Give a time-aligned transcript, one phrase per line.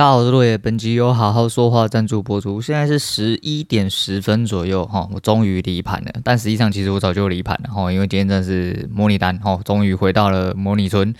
[0.00, 0.56] 大家好，我是落叶。
[0.56, 2.58] 本集由好好说话赞助播出。
[2.58, 6.10] 现在是十一点十分左右，哈，我终于离盘了。
[6.24, 11.14] 但实际上，其实我早就离盘了，哈，因为今天真的是模拟单，哈，终于回到了模拟村。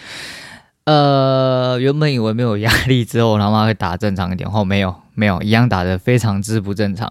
[0.85, 4.94] 呃，原本以为没有压力之后，他妈会打正常一点，后没有。
[5.15, 7.10] 没有，一样打得非常之不正常。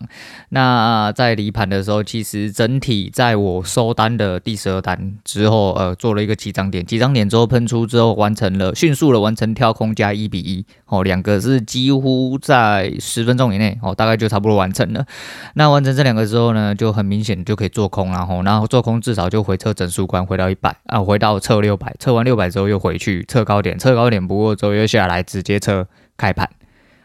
[0.50, 15.06] 那在离盘的时候，其实整体在我收单的第十二单之后，呃，做了一个起涨点，起涨点之后喷出之后，完成了迅速的完成跳空加一比一，哦，两个是几乎在十分钟以内，哦，大概就差不多完成了。
[15.54, 25.88] 那完成这两个之后呢，就很明显就可以做空，然后，然后做空至少就回撤整数关，回到一百啊，回到测六百，测完六百之后又回去测高点，测高点不过之后又下来直接测
[26.18, 26.50] 开盘，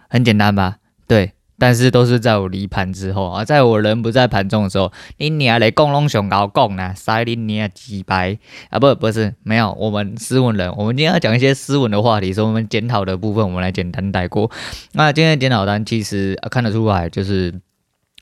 [0.08, 0.76] 很简单吧？
[1.06, 8.38] 对，但是都是在我离盘之后啊，在我人不在盘中的时候，你娘嘞，讲拢上高讲呢，塞你娘几百
[8.70, 8.78] 啊？
[8.78, 14.50] 不，不是，没有，我们斯文人，我们今天要讲一些斯文的话题，所以我们检讨的部分，我们来简单带过。
[14.92, 17.54] 那今天检讨单其实、啊、看得出来，就是。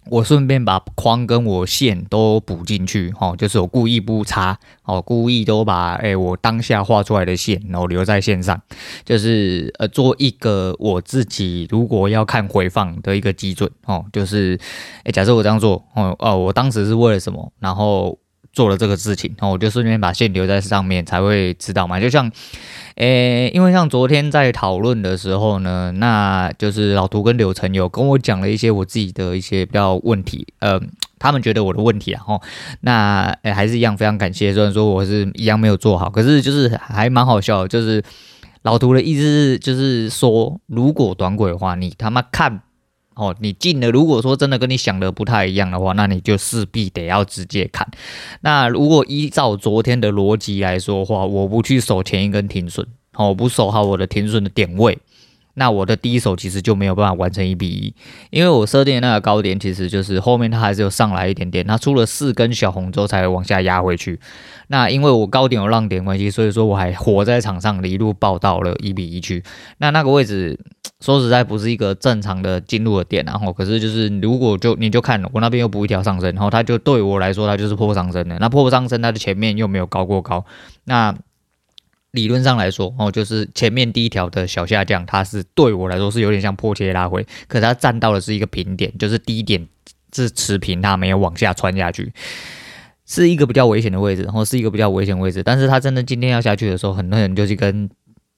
[0.06, 8.60] 我顺便把框跟我线都补进去，哦，就是我故意不插，哦，故意都把，哎，我当下画出来的线，然后留在线上，
[9.04, 14.58] 就是呃，做一个我自己如果要看回放的一个基准，哦，就是，
[15.04, 18.18] 哎，假设我这样做，哦，哦，我当时是为了什么，然后
[18.52, 22.30] 做了这个事情，然后我就顺便把线留在上面，才会知道嘛，就像。
[22.96, 30.78] 诶，因为像昨天在讨论的时候呢，那就是老图跟柳成有跟我讲了一些我自己的一些比较问题，呃，
[31.18, 32.42] 他们觉得我的问题啊，吼，
[32.82, 38.04] 那诶还是一样非常感谢，虽然说我是一样没有做好，可是就是还蛮好笑，就是
[38.60, 42.60] 老图的意思是就是说，如果短轨的话，你他妈看。
[43.14, 47.86] 哦，你进了，如果说真的跟你想的不太一样的话，那你就势必得要直接看。
[48.40, 54.98] 那如果依照昨天的逻辑来说的话，我不去守前一根停损，哦，我不守好我的停损的点位。
[55.54, 57.94] 那我的第一手其实就没有办法完成一比一，
[58.30, 64.18] 因为我设定的那个高点其实就是后面它还是有上来一点点，它出了四根小红之后才会往下压回去。
[64.68, 69.44] 那因为我高点有浪点关系，所以说我还活在场上，一路抱到了一比一去。
[69.76, 70.58] 那那个位置
[71.02, 80.46] 说实在不是一个正常的进入的点，然后可是就是如果就你就看我那边又补一条上升，然后它就对我来说它就是破上升的，那破上升它的前面又没有高过高，
[80.84, 81.14] 那。
[82.14, 89.66] 理论上来说，哦，就是前面第一条的小下降，它是对我来说是有点像破切拉回，可它站到的是一个平点，就是低点
[90.12, 92.12] 是持平，它没有往下穿下去，
[93.06, 95.42] 是一个比较危险的位置，然后是一个比较危险的位置。
[95.42, 97.88] 但是它真的今天要下去的时候，很多人就是跟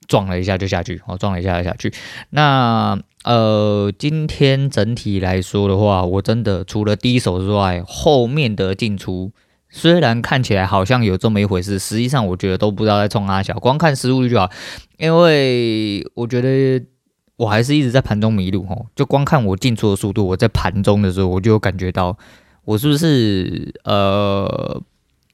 [0.07, 1.93] 撞了一下就下去，哦，撞了一下就下去。
[2.29, 9.31] 那呃，今天整体来说的话，我真的除了第一手之外，后面的进出。
[9.67, 14.49] 虽然看起来好像有这么一回事，实际上我觉得都不知道在冲阿小，光看失误率就好。
[14.97, 16.81] 因为我觉得
[17.35, 22.17] 我还是一直在盘中迷路哦，就光看我进出的速度，我在盘中的时候我就有感觉到
[22.63, 24.81] 我是不是呃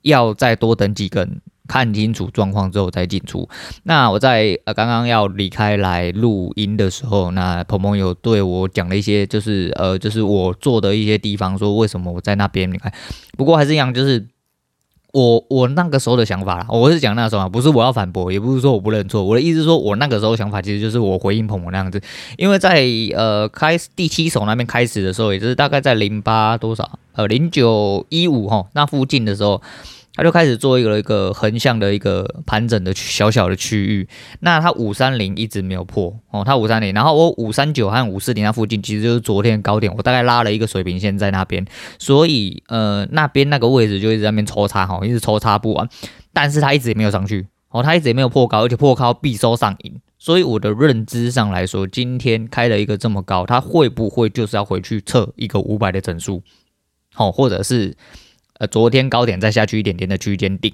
[0.01, 3.47] 要再多等几根，看清楚状况之后再进出。
[3.83, 12.91] 那我在呃刚刚要离开来录音的时候，那鹏鹏有对我讲了一些，就是呃就是我做的一些地方，说为什么我在那边你看，
[13.37, 14.27] 不过还是一样，就是。
[15.13, 22.01] 我我那个时候的想法啦，我是讲那时候啊，不是我要反驳，也不是说我不认错，我的意思是说，我那个时候想法其实就是我回应鹏鹏那样子，
[22.37, 29.61] 因为在呃开第七手那边开始的时候，也就是大概在零八多少呃零九一五齁那附近的时候。
[30.13, 34.07] 他就开始做一个一个横向的一个盘整的小小的区域，
[34.41, 41.65] 那它五三零一直没有破哦，它五三零，然后我五三九和五四零那附近其实就是昨天高点，我大概拉了一个水平线在那边，
[41.97, 45.87] 所以呃那边那个位置就一直在那边抽插哈，一直抽插不完，
[46.33, 56.43] 但是它一直也没有上去哦，它一直也没有破高，而且破高必收上影，所以我的认知上来说，今天开了一个这么高，它会不会就是要回去测一个五百的整数，
[57.15, 57.95] 哦，或者是？
[58.61, 60.71] 呃，昨天高点再下去一点点的区间顶，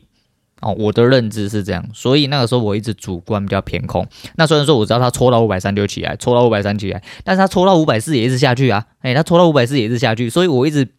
[0.60, 4.06] 哦，我的认知是这样，所以那个时候我一直主观比较偏空。
[4.36, 10.90] 那虽然说我知道它戳到五百三就起来，戳到五百三起来，但是它戳到五百四也一直下去啊，诶，它戳到五百四也是下去，所以我一直。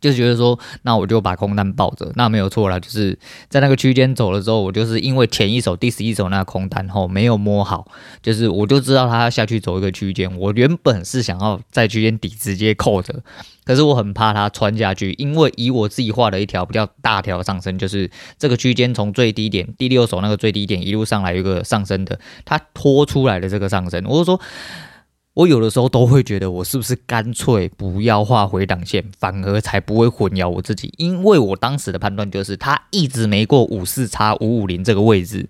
[0.00, 2.78] 就是觉得说，那我就把空单抱着，那没有错啦。
[2.78, 7.86] 就是在那个区间走了之后，我就是因为前一手第十一手那个空单后没有摸好，
[8.22, 10.38] 就是我就知道他要下去走一个区间。
[10.38, 13.22] 我原本是想要在区间底直接扣着，
[13.64, 24.40] 可是我很怕它穿下去，因为以我自己画的一条比较大条上升，就是这个区间从最低点第六手那个最低点一路上来一个上升的，它拖出来的这个上升，我就说。
[25.36, 30.90] 我有的时候都会觉得，我是不是干脆不要画回档线，反而才不会混淆我自己？
[30.96, 35.46] 因为我当时的判断就是，它一直没过五四叉五五零这个位置，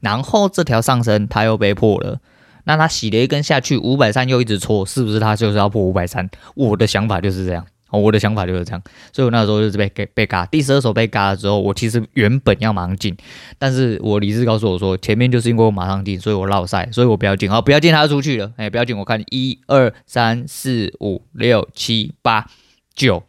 [0.00, 2.18] 然后这条上升它又被破了，
[2.64, 6.30] 那它洗了一根下去，五百三又一直戳，是不是它就是要破五百三？
[6.54, 7.66] 我的想法就是这样。
[7.90, 13.16] 哦，我的想法就是这样，所以我那时候就是被给被嘎，第十二手被嘎了之后，我其实原本要马上进，
[13.58, 22.50] 但是我理智告诉我说，前面就是因为我马上进，所以我落赛，所以我不要进，好，不要进，他出去了，哎，不要进，我看一二三四五六七八
[22.94, 23.22] 九，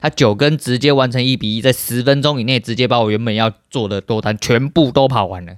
[0.00, 5.54] 他九根直接完成一比一，在十分钟以内直接把我原本要做的多单全部都跑完了。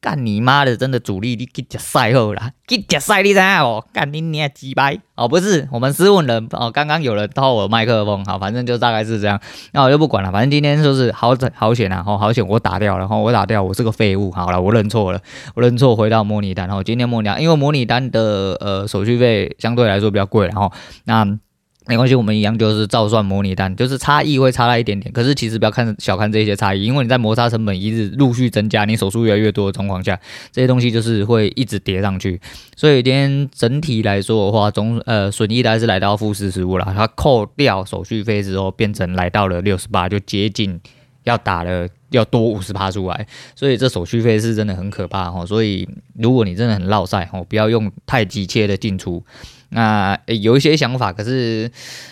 [0.00, 0.76] 干你妈的！
[0.76, 3.84] 真的主力你给吃赛后啦，给吃赛你知道哦？
[3.92, 5.26] 干你娘鸡掰哦！
[5.26, 6.70] 不是，我们斯文人哦。
[6.70, 9.40] 刚刚有人偷我麦克风，好，反正就大概是这样。
[9.72, 12.04] 那我就不管了，反正今天就是好好险啊！
[12.04, 14.30] 好险，我打掉了，然后我打掉，我是个废物。
[14.30, 15.20] 好了，我认错了，
[15.54, 16.68] 我认错，回到模拟单。
[16.68, 20.70] 然后今天模拟单，因为模拟单的呃手续费相对来说比较贵，然后
[21.04, 21.38] 那。
[21.88, 25.12] 没关系，我们一样就是照算模拟单，就是差异会差那一点点。
[25.12, 30.18] 可是其实不要看小看这些差异，因为你在摩擦成本一直陆续增加，你手数越来越多的状况下，
[30.50, 32.40] 这些东西就是会一直叠上去。
[32.76, 36.92] 所以今天整体来说的话，总呃损益大概是来到负四十五了。
[36.92, 40.80] 它扣掉手续费之后，变成来到了六十八，就接近
[41.22, 43.26] 要打了要多五十趴出来。
[43.54, 45.46] 所以这手续费是真的很可怕哈。
[45.46, 45.88] 所以
[46.18, 49.22] 如果你真的很落赛哦，不要用太急切的进出。
[49.70, 51.70] 那有一些想法，可是，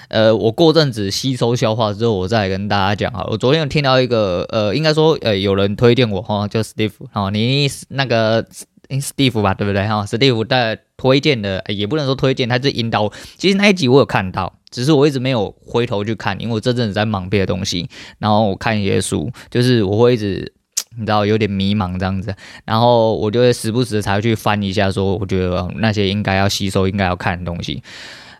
[0.08, 3.24] 呃，我过阵子吸收消化之后，我再跟大家讲哈。
[3.30, 8.44] 我昨天有听到一个，呃，应该说，呃，有人推荐我哈，叫 Steve 哈，你那个
[8.88, 13.12] Steve 吧，对不对哈？Steve 在推荐的，也不能说推荐，他是引导。
[13.36, 20.53] 其实那一集我有看到，只是我一直没有回头去看，因为我这阵子在忙别的东西，然后我看一些书，就是我会一直。
[20.98, 27.82] 你知道有点迷茫这样子，然后我就会时不时才会去翻一下，说我觉得那些应该要吸收、应该要看的东西。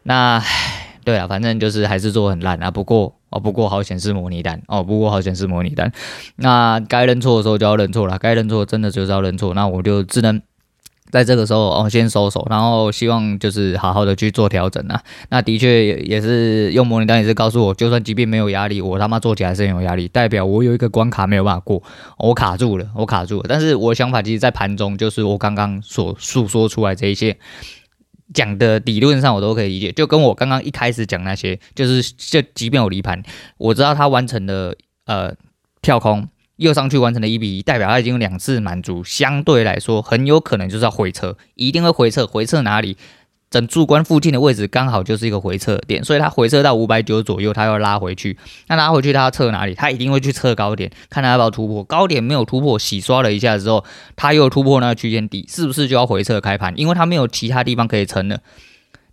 [0.05, 0.43] 那
[1.05, 2.71] 对啊，反正就是还是做很烂啊。
[2.71, 5.93] 不过哦，不过好显示模拟单哦，不过好显示模拟单。
[6.37, 9.55] 那该认错的时候就要认错了，该认错真的就是要认错。
[9.55, 10.41] 那我就只能。
[11.15, 15.01] 在这个时候哦，先收手，然后希望就是好好的去做调整啊。
[15.29, 21.81] 那的确也是用模拟单也是告诉我，就算即便没有压力，我他妈做起来是很有压力，代表我有一个关卡没有办法过，
[22.19, 23.47] 我卡住了，我卡住了。
[23.49, 27.39] 但是我的想法其实，在盘中就是我刚刚所诉说出来这一些
[28.33, 29.93] 讲的理论上，我都可以理解。
[29.93, 33.23] 就跟我刚刚一开始讲那些，就是就即便我离盘，
[33.59, 34.75] 我知道他完成了
[35.07, 35.33] 呃
[35.81, 36.27] 跳空。
[36.57, 42.27] 又上去完成了一比一，代表他已经有两次满足，相对来说很有可能就是要回撤，一定会回撤。
[42.27, 42.97] 回撤哪里？
[43.51, 48.37] 整柱关附近的位置刚好就是一个回撤点，所以他回撤到五百九左右，他要拉回去。
[48.67, 49.75] 那拉回去他要测哪里？
[49.75, 51.85] 他一定会去测高点，看他要不要突破。
[51.85, 53.85] 高点没有突破，洗刷了一下之后，
[54.17, 56.75] 他又突破那个区间底，是不是就要回撤开盘？
[56.77, 58.41] 因为他没有其他地方可以撑了。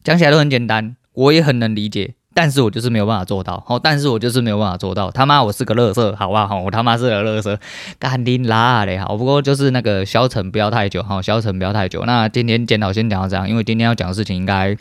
[0.03, 2.15] 讲起来都很简单，我也很能理解。
[2.33, 5.11] 但是我就是没有办法做到，哦，但是我就是没有办法做到。
[5.11, 6.59] 他妈，我是个乐色，好吧好？
[6.61, 7.59] 我他妈是个乐色，
[7.99, 9.17] 干你拉嘞，好。
[9.17, 12.03] 不过就是那个消沉不要太久，哈，消沉不要太久。
[12.05, 14.77] 那今天检讨先讲到这样，因为今天要讲的事情应该。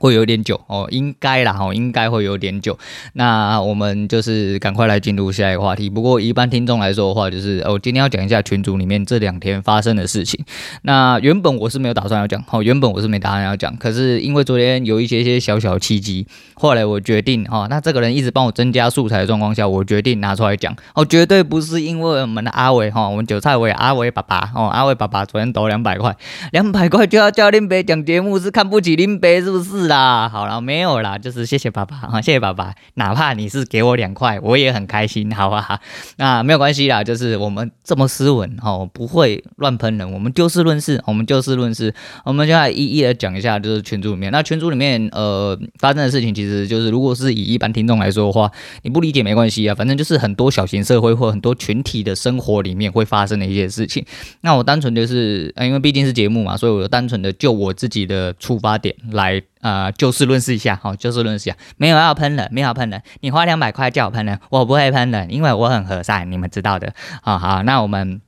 [0.00, 2.76] 会有点久哦，应该啦，哦，应该会有点久。
[3.12, 5.90] 那我们就是赶快来进入下一个话题。
[5.90, 10.42] 不过一般听众来说的话，就是我今天要讲一下群组里面这两天发生的事情。
[10.82, 13.76] 那原本我是没有打算要讲，哦， 原本我是没打算要讲。
[13.76, 20.74] 可是因为昨天有一些些小小契机，后来我决定，哈，那这个人一直帮我增加素材的状况下，我决定拿出来讲。
[20.94, 26.16] 哦，绝对不是因为我们的阿伟，哈，我们韭菜伟阿伟爸爸，哦，阿伟爸爸昨天抖两百块，
[26.52, 29.89] 两百块就要叫林北讲节目，是看不起林北是不是？
[29.90, 35.80] 啦，好了，没有啦，就是谢谢爸爸啊，谢谢爸爸，哪怕你是给我两块，我也很开心，好吧？
[36.16, 41.92] 那没有关系啦，就是我们这么斯文哈，不会乱喷人，我们就事论事，我们就事论事，
[42.24, 48.50] 我们就来一一的讲一下，就是群组里面，那群组里面呃发生的事情，其实就是如果是以一般听众来说的话，
[48.82, 54.04] 你不理解没关系啊，反正就是很多小型社会或很多群体的生活里面会发生的一些事情。
[54.42, 59.42] 那我单纯就是，因为毕竟是节目嘛，所以我单纯的就我自己的出发点来。
[59.62, 66.92] 呃，就事论事一下，好，就事论事一下，没有要喷人，没有要喷人，你花两百块叫我喷人，我不会喷人，因为我很和善，你们知道的。
[67.22, 68.20] 好好，那我们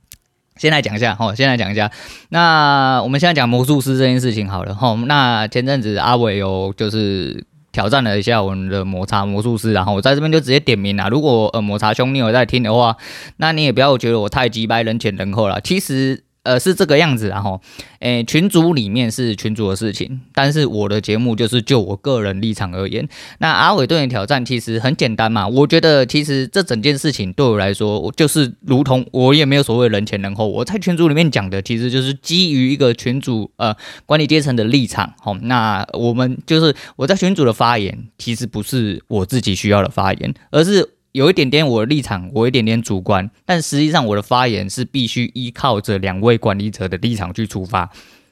[0.55, 1.91] 先来讲一下，好，先来讲一下，
[2.29, 12.95] 那我们现在讲魔术师这件事情好了，好，那前阵子阿伟有就是挑战了一下我们的抹茶魔术师，然后我在这边就直接点名了，如果呃抹茶兄你有在听的话，
[13.37, 16.23] 那你也不要觉得我太鸡掰人前人后了，其实。
[16.43, 17.61] 呃，是这个样子，然后，
[17.99, 23.07] 诶，群组里面是群组的事情，但是我的节目就是就我个人立场而言。
[23.39, 33.73] 那阿伟对你挑战其实很简单嘛，我觉得其实这整件事情对我来说，我就是如同我也没有所谓人前人后，我在群组里面讲的其实就是基于一个群组呃
[34.05, 40.89] 管理阶层的立场，好，那我们就是我在群组的发言，其实不是我自己需要的发言，而是。
[41.13, 47.89] 有一点点我的立场，我有一点点主观，但实际上我的发言是必须依靠着两位管理者的立场去出发。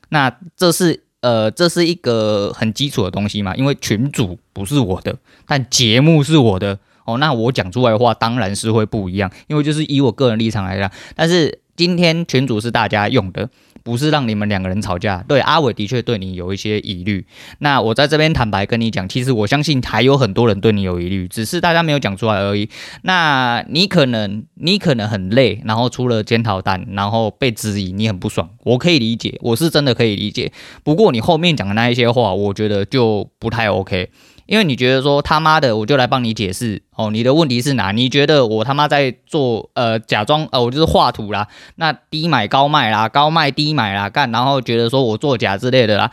[0.09, 7.19] 那这是呃，这是一个很基础的东西嘛，因为群主不是我的，但节目是我的哦。
[7.19, 13.49] 那我讲出来的话当然是会不一样，因为就是以我个人立场来讲，但是今天群主是大家用的。
[13.83, 17.25] 不是让你们两个人吵架，对，阿伟的确对你有一些疑虑。
[17.59, 22.69] 那我在这边坦白跟你讲，其实我相信还有很多人对你有疑虑，只是大家没有讲出来而已。
[23.03, 30.51] 那你可能你可能很累，然后出了检讨单，然后被质疑，你很不爽，我可以理解，我是真的可以理解。
[30.83, 34.09] 不过你后面讲的那一些话，我觉得就不太 OK。
[34.51, 37.93] 因为你觉得说他妈的，我就来帮你解释哦，你的问题是哪？
[37.93, 46.11] 你觉得我他妈在做呃假装呃，我就是画图啦，那低买高卖啦，高卖低买啦，干，然后觉得说我作假之类的啦，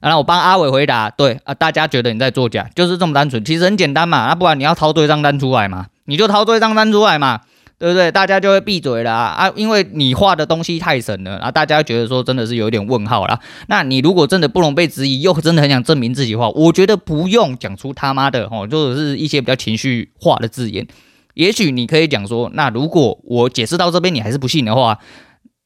[0.00, 7.42] 然后我帮阿伟回答，对啊，大家觉得你在作假，就是这么单纯，其实很简单嘛，那不然你要掏对账单出来嘛，你就掏对账单出来嘛。
[7.78, 8.10] 对不对？
[8.10, 9.52] 大家就会闭嘴了啊！
[9.54, 11.50] 因为你画的东西太神了啊！
[11.50, 13.38] 大家觉得说真的是有点问号啦。
[13.68, 20.86] 那你如果真的不能被质疑，又真的很想证明自己的话，我觉得不用讲出他妈的哦，就是一些比较情绪化的字眼。
[21.34, 24.98] 也许你可以讲说，那如果我解释到这边你还是不信的话，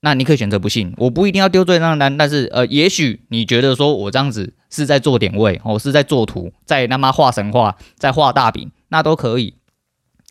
[0.01, 0.93] 那你可以选择不信。
[0.97, 9.55] 我不一定要丢对账单，但是呃，也许你觉得说我这样子是在做点位，我是在做图，在他妈画神话，在画大饼，那都可以。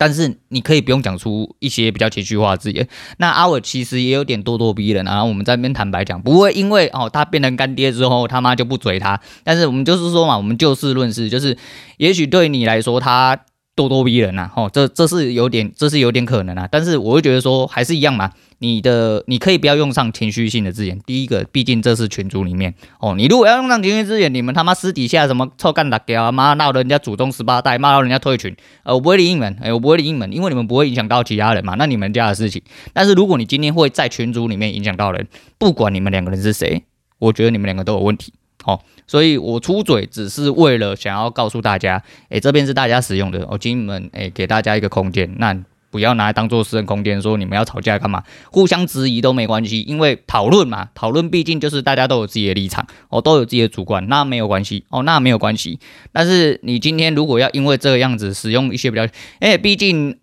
[0.00, 2.88] 但是你可以不用讲出一些比较情绪化的字眼。
[3.18, 5.22] 那阿伟其实也有点咄咄逼人啊。
[5.22, 9.20] 我们在那边坦白讲，不会因为哦他变成干爹之后他妈就不追他。
[9.44, 11.54] 但是我们就是说嘛，我们就事论事，就是
[11.98, 13.38] 也许对你来说他
[13.76, 16.68] 咄咄逼人呐，哦这这是有点这是有点可能啊。
[16.70, 18.30] 但是我会觉得说还是一样嘛。
[18.62, 21.00] 你的你可以不要用上情绪性的字眼。
[21.06, 23.14] 第一个，毕竟这是群组里面哦。
[23.16, 32.60] 你如果要用上情绪字眼，你们他妈私底下什么臭干打屌啊，妈闹人家祖宗十八代，骂到人家退群，呃，我不会理你们，哎，我不会理你们，因为你们不会影响到其他人嘛，那你们家的事情。
[32.92, 36.84] 但是如果你今天会在群组里面影响到人，不管你们两个人是谁，
[37.18, 38.34] 我觉得你们两个都有问题。
[38.64, 45.56] 哦，所以我出嘴只是为了想要告诉大家，哎，这边是大家使用的，我请你们哎给大家一个空间，那。
[45.92, 48.22] 不要拿来当做私人空间，说你们要吵架干嘛？
[48.52, 55.80] 互相质疑都没关系，因为讨论嘛，讨论毕竟就是大家都有自己的立场，哦，都有自己的主观，那没有关系，哦，那没有关系。
[56.12, 59.08] 但是你今天如果要因为这个样子使用一些比较，
[59.40, 60.16] 哎，毕竟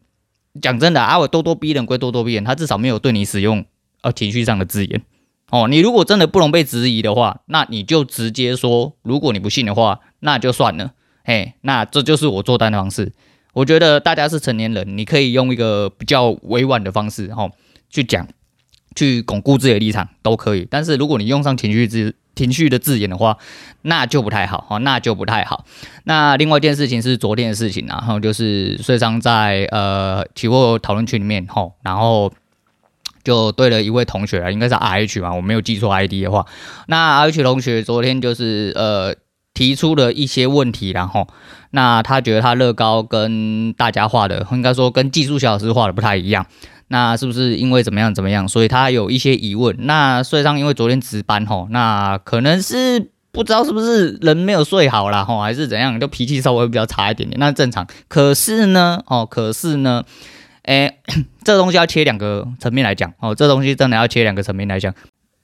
[0.62, 3.66] 讲真的，啊，我咄咄逼人归咄咄逼人，他至少没有对你使用
[4.04, 5.02] 呃情绪上的字眼，
[5.50, 10.92] 哦，你如果真的不能被质疑的话，那你就直接说，如果你不信的话，那就算了，
[11.24, 13.14] 嘿，那这就是我做单的方式。
[13.54, 17.50] 我觉得大家是成年人，你可以用一个比较委婉的方式，哈，
[17.90, 18.28] 去讲，
[18.94, 20.68] 去巩固自己的立场都可以。
[20.70, 23.38] 但是如果你用上情绪字、情绪的字眼的话，
[23.84, 25.66] 那就不太好，哈，那就不太好。
[26.04, 32.32] 那另外一件事情是昨天的事情，然后就是税商在呃期货讨论区里面，哈，然后
[33.28, 36.46] 就对了一位同学啊，应该是 R H 嘛，我没有记错 ID 的话，
[36.88, 39.16] 那 R H 同学昨天就是呃。
[39.58, 41.28] 提出了一些问题，然后
[41.72, 46.46] 那他觉得他乐高跟大家画的，应该说跟技术小老师画的不太一样，
[46.90, 48.48] 那是不是因为怎么样怎么样？
[48.48, 49.76] 所以他有一些疑问。
[49.80, 57.88] 那穗商因为昨天值班吼，那可能是不知道是不是人没有睡好啦，吼，还是怎样，就脾气稍微比较差一点点，那正常。
[58.08, 60.04] 可是呢，哦，可是呢，
[60.68, 61.00] 诶，
[61.44, 64.94] 这东西要切两个层面来讲，哦，这东西真的要切两个层面来讲。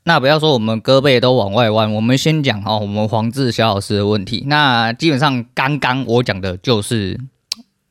[0.03, 4.43] 那不要说我们胳膊都往外弯，我们先讲哦，我们黄志小老师的问题。
[4.47, 7.17] 那基本上刚刚我讲的就是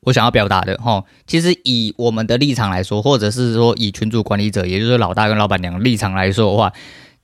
[0.00, 1.02] 我想要表达的哈。
[1.26, 6.70] 其实以我们的立场来说，或者是说以群主管理者，也就是老大跟老板娘的立场来说的话，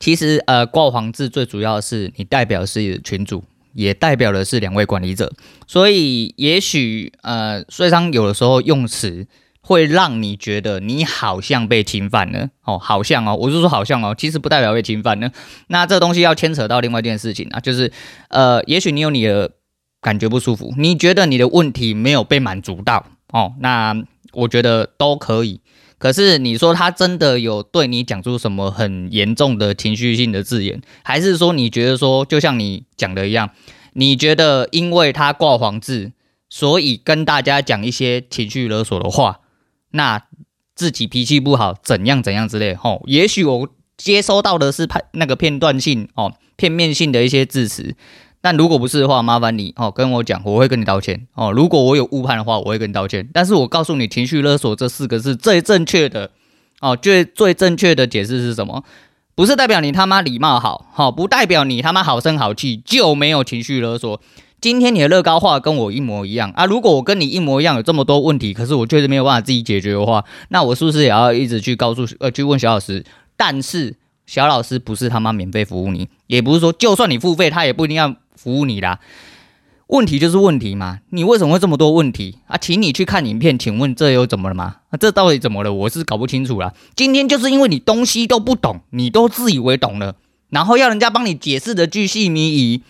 [0.01, 5.31] 其实呃挂黄志最主要的是你代表是群主，也代表的是两位管理者，
[5.67, 9.27] 所以也许呃穗商有的时候用词。
[9.61, 15.31] 会让你觉得你好像被侵犯了哦，好像哦，我是说好像哦，其实不代表被侵犯呢。
[15.67, 17.93] 那这东西要牵扯到另外一件事情啊，就是
[18.29, 19.51] 呃，也许你有你的
[20.01, 23.95] 感觉不舒服，你觉得你的问题没有被满足到哦，那
[24.33, 25.61] 我觉得都可以。
[25.99, 33.51] 可是你说他真的有对你讲出什么很严重的情绪性的字眼，还是说你觉得说就像你讲的一样，
[33.95, 36.13] 你觉得因为他挂黄字，
[36.49, 39.41] 所以跟大家讲一些情绪勒索的话？
[39.91, 40.23] 那
[40.75, 47.97] 自己脾气不好，怎样怎样之类，吼，也许我接收到的是片那个片段性哦，片面性的一些字词，
[48.41, 51.51] 但如果不是的话，麻烦你哦跟我讲，我会跟你道歉哦。
[51.51, 53.29] 如果我有误判的话，我会跟你道歉。
[53.33, 56.31] 但是我告诉你，情绪勒索这四个字最正确的
[56.81, 58.85] 哦，最最正确的解释是什么？
[59.35, 64.21] 不是代表你他妈礼貌好，好，不代表你他妈好声好气就没有情绪勒索。
[64.61, 66.67] 今天你的乐高画跟我一模一样啊！
[66.67, 73.05] 如果我跟你一模一样有这么多问题，可是我确实没有办法自己解决的话，那我是不是也要一直去告诉呃去问小老师？
[73.37, 73.95] 但是
[74.27, 78.99] 小老师不是他妈免费服务你，也不是说就算你付费，他也不一定要服务你啦。
[79.87, 82.59] 问题就是问题嘛，你为什么会这么多问题啊？
[82.59, 84.79] 请你去看影片，请问这又怎么了吗？
[84.91, 85.73] 啊，这到底怎么了？
[85.73, 86.75] 我是搞不清楚啦。
[86.97, 90.17] 今天就是因为你东西都不懂，你都自以为懂了，
[90.51, 92.83] 然后要人家帮你解释的巨细靡遗。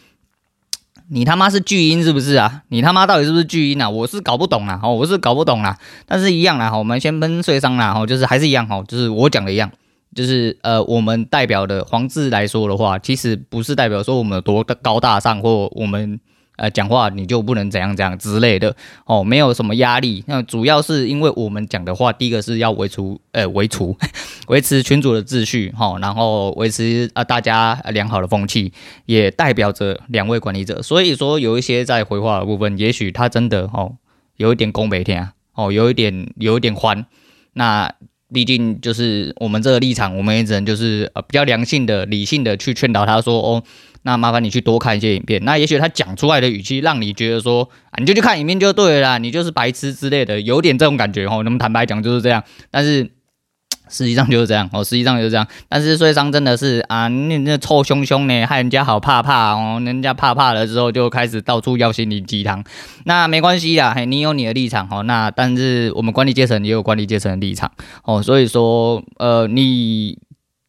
[1.10, 2.62] 你他妈是巨婴是不是啊？
[2.68, 3.88] 你他妈到底是不是巨婴啊？
[3.88, 5.76] 我是搞不懂啦，哦，我是搞不懂啦。
[6.06, 9.70] 但是一样啦，我们先分税商啦，哦，就是还是一样，哦，就是我讲的一样，
[10.14, 16.20] 就是呃，我们代表的黄字来说的话，其实不是代表说我们有多高大上，或我们。
[16.58, 18.74] 呃，讲话你就不能怎样怎样之类的
[19.06, 20.24] 哦，没有什么压力。
[20.26, 23.00] 那主要是因为我们讲的话，第一个是要维持
[23.30, 23.78] 呃维持
[24.48, 28.72] 维持群组的秩序哈、哦，然后维持啊大家良好的风气，
[29.06, 30.82] 也代表着两位管理者。
[30.82, 33.94] 所以说有一些在回话的部分，也许他真的哦
[34.36, 37.06] 有一点攻北天啊，哦有一点有一点欢。
[37.52, 37.94] 那
[38.32, 43.62] 毕竟就是我们这个立场，我们也只能就是呃比较良性的、理性的去劝导他说哦。
[44.02, 51.42] 那麻烦你去多看一些影片，那也许他讲出来的语气让你觉得说啊，你就去看影片就对了，你就是白痴之类的，有点这种感觉哦。
[51.44, 53.10] 那么坦白讲就是这样，但是
[53.90, 55.46] 实际上就是这样哦，实际上就是这样。
[55.66, 62.62] 但是税商真的是啊，那那臭凶凶呢，害人家好怕怕哦，人家怕怕了之后就开始到处要心灵鸡汤。
[63.04, 65.02] 那没关系啦，嘿，你有你的立场哦。
[65.04, 67.72] 那但是我们管理阶层也有管理阶层的立场
[68.04, 70.18] 哦，所以说呃，你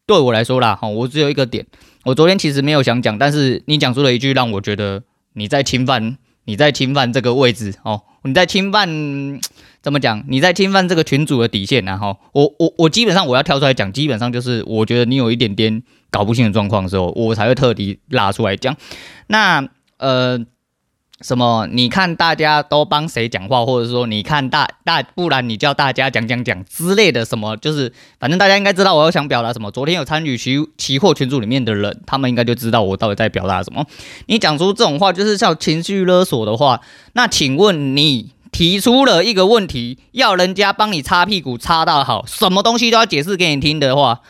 [0.06, 1.66] 对我来说啦，哦，我只有一个点。
[2.04, 5.02] 我昨天其实没有想讲，但是你讲出了一句让我觉得
[5.34, 8.88] 你在侵犯，你在侵犯这个位置哦，你在侵犯
[9.82, 10.24] 怎么讲？
[10.28, 18.76] 你在侵犯这个群主的底线，然后我我我基本上我要跳出来讲，基本上就是我觉得你有一点点搞不清的状况的时候，我才会特地拉出来讲。
[19.26, 20.44] 那呃。
[21.20, 21.68] 什么？
[21.70, 27.56] 你看大家都帮谁讲话，或者说你看大大，不然你叫大家讲讲讲之类的什么？
[27.58, 29.70] 就是反正大家应该知道我要想表达什么。
[29.70, 33.84] 昨天有参与期期货群组里面的人，他们应该就知道我到底在表达什么。
[34.26, 36.80] 你讲出这种话，就是叫情绪勒索的话。
[37.12, 44.22] 那请问你提出了一个问题，要人家帮你擦屁股擦到好，什么东西都要解释给你听的话，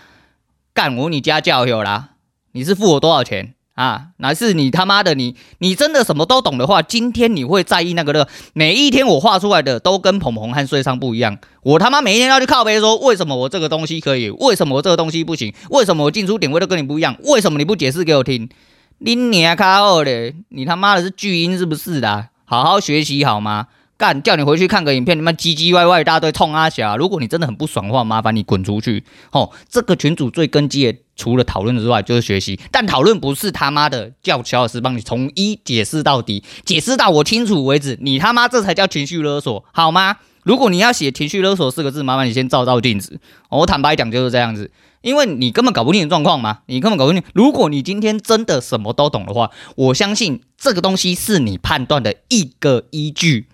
[0.74, 2.10] 干我你家教有啦？
[2.52, 3.54] 你是付我多少钱？
[3.80, 8.28] 啊，乃是你他妈的你，你真的什么都懂的话，今天你会在意那个的？
[8.52, 15.54] 每一天我画出来的都跟鹏鹏和税商不一样，我他妈每一天要去靠背说，为什么我这个东西可以，为什么我这个东西不行？
[15.70, 17.16] 为什么我进出点位都跟你不一样？
[17.24, 18.50] 为什么你不解释给我听？
[18.98, 22.28] 你娘靠的，你他妈的是巨婴是不是的？
[22.44, 23.68] 好好学习好吗？
[24.00, 26.96] 干，叫你回去看个影片，你们唧唧歪歪一大堆冲阿霞。
[26.96, 29.04] 如果你真的很不爽的话，麻烦你滚出去。
[29.30, 32.58] 哦，这个群主最根基的，除了讨论之外，就是学习。
[32.70, 37.98] 但讨论不是他妈的叫乔老师帮你从一解释到底，解释到我清楚为止。
[38.00, 40.16] 你他妈这才叫情绪勒索，好吗？
[40.44, 43.20] 如果你要写情绪勒索四个字，麻烦你先照照镜子。
[43.50, 44.70] 我坦白讲就是这样子，
[45.02, 47.22] 因为你根本搞不清状况嘛，你根本搞不定。
[47.34, 53.48] 如果你今天真的什么都懂的话，我相信这个东西是你判断的一个依据。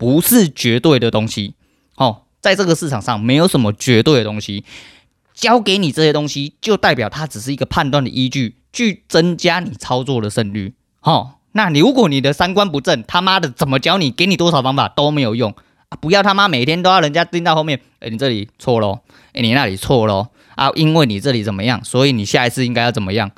[0.00, 1.52] 不是绝对的东西，
[1.96, 4.64] 哦，在这个市场上没有什么绝对的东西，
[5.34, 15.54] 交给你这些东西就代表它只是一个判断的依据，去增加你操作的胜率，哦，那你如果你的三观不正，他妈的怎么教你，给你多少方法都没有用
[15.90, 15.98] 啊！
[16.00, 19.00] 不要他妈每天都要人家盯到后面，哎，你这里错喽，
[19.34, 23.30] 哎，你那里错喽，啊，因为你这里怎么样，所以你下一次应该要怎么样？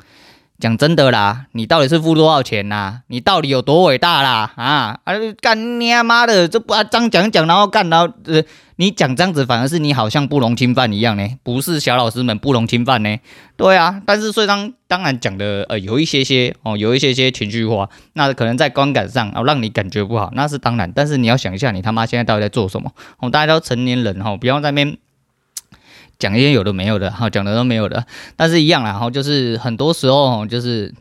[0.63, 3.01] 讲真的啦，你到底是付多少钱呐、啊？
[3.07, 4.53] 你到底有多伟大啦？
[4.55, 5.13] 啊啊！
[5.41, 8.41] 干你妈的，这不啊，这样讲讲，然后干，然后呃，
[8.77, 11.27] 你讲这样子，反而是你好像不容侵犯一样呢？
[11.43, 13.17] 不是小老师们不容侵犯呢？
[13.57, 20.89] 对啊，但是虽然当然讲的呃有一些些哦，有一些些情绪化，那可能在观感上哦让你感觉不好，那是当然。
[20.95, 22.89] 但是你要想一下，你他妈现在到底在做什么？
[23.19, 24.97] 哦，大家都成年人哈、哦，不要在那边。
[26.23, 28.05] 讲一些有的没有的，哈，讲的都没有的，
[28.37, 30.93] 但是一样啦，然后就是很多时候，就是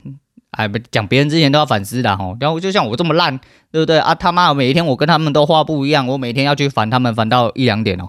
[0.51, 3.39] 哎，不讲别人之前都要反思的，哈，然后就像我这么烂，
[3.71, 4.13] 对不对啊？
[4.17, 8.09] 他妈，每一天我跟他们都话不一样，我每天要去烦他们，烦到一两点哦，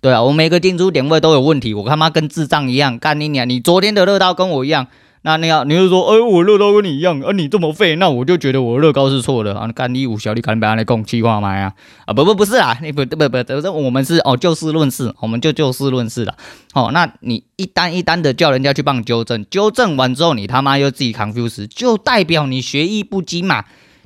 [0.00, 3.46] 对啊，我每个进出点位都有问题，我他妈跟智障一样，干你娘！
[3.46, 4.86] 你昨天的乐道跟我一样。
[5.26, 9.66] 那你要，你就说，哎，我乐高跟你一样，而、啊、你这么废，那我就觉得我乐高是错的啊！
[9.68, 11.72] 干你五小，你赶紧把那共气话嘛呀！
[12.04, 16.36] 啊，不不不是啊，你不不不，不，我们是哦，就事论事，我们就就事论事了。
[16.74, 23.64] 哦，那你一单一单的叫人家去帮你纠正，纠正完之后，你他妈又自己 confuse，就代表你学艺不精嘛，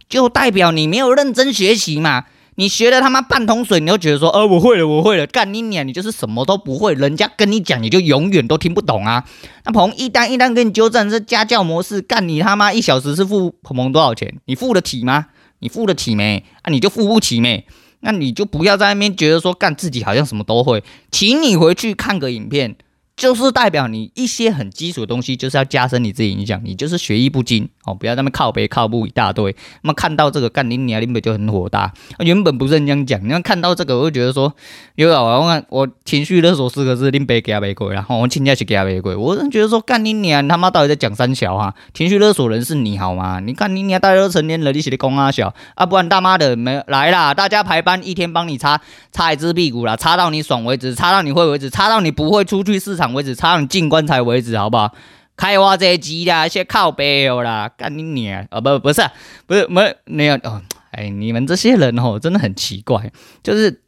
[0.08, 2.26] 就代表你没有认真学习嘛。
[2.58, 5.86] 你学了他妈半桶水，你就觉得说，呃，我会了，我会了，干你娘！
[5.86, 9.24] 你就是什么都不会，人家跟你讲，你就永远都听不懂啊。
[9.64, 14.34] 那鹏一单一单给你纠正，这家教模式，干你他妈一小时是付鹏鹏多少钱？
[14.46, 15.26] 你付得起吗？
[15.60, 16.42] 你付得起没？
[16.62, 17.64] 啊，你就付不起没？
[18.00, 22.74] 那你就不要在那边觉得说干自己好像什么都会，请你回去看个影片，
[23.18, 26.60] 就是代表你一些很基础的东西，就是要加深你自己影响。
[26.64, 29.54] 你就是学艺不精哦，不要那边靠北靠步一大堆。
[29.82, 31.92] 那么看到这个干你娘，林北就很火大。
[32.20, 34.54] 原本不是这样讲，你要看到这个，我就觉得说，
[34.94, 39.16] 有啊，我我情绪勒索四个字，林北给他玫瑰，然后我亲家去给他玫瑰。
[39.16, 41.74] 我真觉得说，干你娘，你他妈到底在讲三小啊？
[41.92, 43.40] 情绪勒索人是你好吗？
[43.40, 54.94] 你看你娘，大家都成年人，你写的公啊小啊，不然大妈的没来啦，大家排班一天帮你擦擦一只屁股啦，擦到你爽为止，擦到你会为止，擦到你不会出去市场为止，擦到你进棺材为止，好不好？
[55.36, 58.60] 开挖这机啦，先靠背啦，干你娘啊！
[58.60, 59.02] 不，不是，
[59.46, 60.60] 不是，没没有哦。
[60.90, 63.80] 哎，你们这些人哦，真的很奇怪，就是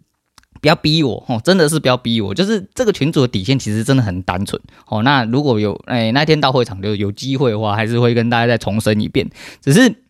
[0.61, 2.33] 不要逼我哦，真的是不要逼我。
[2.33, 5.03] 就是这个群主的底线其实真的很单纯哦。
[5.03, 9.29] 那如果有哎那天到会场就有机会的话，还是会跟大家再重申一遍，
[9.61, 10.05] 只是。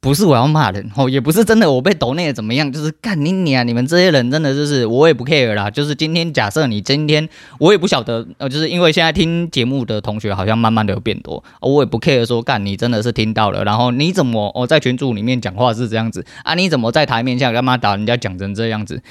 [0.00, 3.64] 不是我要骂人哦，也不是真的我被抖内怎么样，就是干你你啊！
[3.64, 5.68] 你们这些人真的就是我也不 care 啦。
[5.68, 7.28] 就是今天假设你今天
[7.58, 16.54] 我也不晓得，呃，就是因为现在听节目的同学好像慢慢的有变多，我也不 care 说干你真的是听到了，然后你怎么我在群组里面讲话是这样子啊？
[16.54, 19.02] 你怎么在台面下干嘛打人家讲成这样子？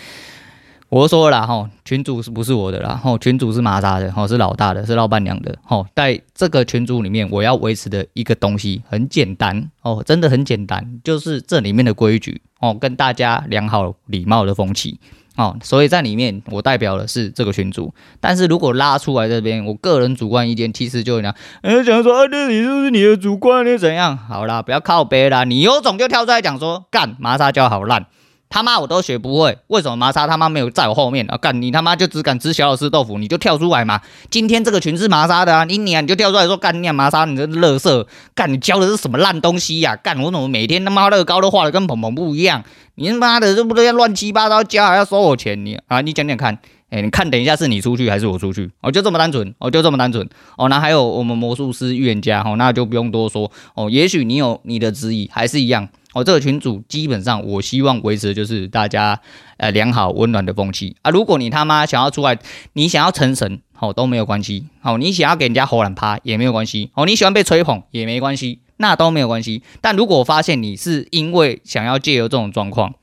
[0.89, 2.95] 我说了哈，群主是不是我的啦？
[2.95, 5.57] 哈，群主是玛莎的，哈，是老大的，是老板娘的。
[5.63, 14.99] 哈，在这个群组里面，我要维持的一个东西很简单哦，真的很简单，就是这里面的规矩哦，跟大家良好礼貌的风气
[15.35, 15.57] 哦。
[15.63, 17.93] 所以在里面，我代表的是这个群主。
[18.21, 23.65] 但是如果拉出来这边，我个人主观意见，其实就这样，人家讲说啊，这你是不是你的主观？
[23.65, 24.15] 你怎样？
[24.15, 28.05] 好啦，不要靠北啦，你有种就跳出来讲说，干玛莎教好烂。
[28.47, 31.35] 他妈我都学不会，为什么玛莎他妈没有在我后面啊？
[31.37, 33.99] 干你他妈就只敢吃小老师豆腐，你就跳出来嘛！
[34.29, 42.63] 今天这个群是玛莎的啊，你你啊你就跳出来说干你啊玛莎，你这乐色，干你教的是什么烂东西呀、干我怎么每天他妈乐高都画的跟鹏鹏不一样？
[42.95, 45.65] 你他妈的这不都要乱七八糟教，还要收我钱？
[45.65, 46.57] 你啊你讲讲看，
[46.91, 48.71] 哎、你看等一下是你出去还是我出去？
[48.81, 50.25] 哦就这么单纯，哦就这么单纯，
[50.57, 55.89] 哦那还有我们魔术师预言家，哦那就不用多说，哦也许你有你的质疑，还是一样。
[56.15, 59.19] 哦，这个群组基本上，我希望维持的就是大家
[59.57, 61.11] 呃良好温暖的风气啊。
[61.11, 62.39] 如果你他妈想要出来，
[62.71, 64.63] 你想要成神，好、哦、都没有关系。
[64.81, 66.89] 哦，你想要给人家火懒趴也没有关系。
[66.93, 69.61] 哦，你喜欢被吹捧也没关系，那都没有关系。
[69.81, 72.93] 但如果我发现你是因为想要借由这种状况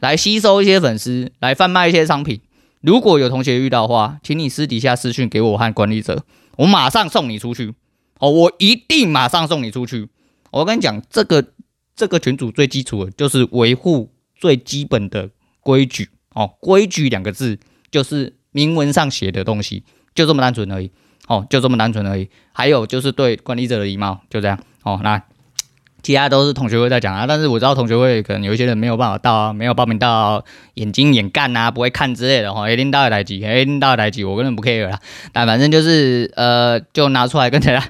[0.00, 2.38] 来吸收一些粉丝，来贩卖一些商品，
[2.82, 6.22] 如果有同学遇到的话，请你私底下私讯给我和管理者，
[6.58, 7.72] 我马上送你出去。
[8.18, 10.10] 哦，我一定马上送你出去。
[10.50, 11.46] 我跟你讲这个。
[11.98, 15.28] 这个群组最基础的就是维护最基本的
[15.60, 17.58] 规矩哦，规矩两个字
[17.90, 19.82] 就是明文上写的东西，
[20.14, 20.92] 就这么单纯而已
[21.26, 22.30] 哦，就这么单纯而已。
[22.52, 25.00] 还有就是对管理者的礼貌，就这样哦。
[25.02, 25.20] 那
[26.04, 32.70] 其他都是同学会在讲啊，但是我知道同学会可能有一些人没有办法到啊，没有报名到，眼睛眼干啊，不会看之类的哈。
[32.70, 35.00] 一定到台级，一定到台级，我根本不 care 啦。
[35.32, 37.84] 但反正就是呃，就拿出来跟大家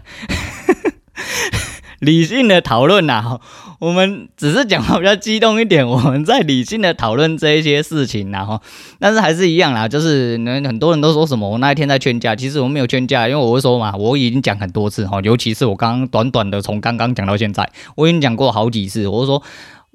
[1.98, 3.40] 理性的讨论呐。
[3.78, 8.60] 我们只是讲话比较激动一点，我们在理性的讨论这一些事情，然后，
[8.98, 10.32] 但是还是一样啦，就是
[10.64, 19.40] 很多人都说什么我那一天在劝架，其实我没有劝架，因为我会说嘛，我已经讲很多次哈，尤其是我刚刚短短的从刚刚讲到现在，我已经讲过好几次，我说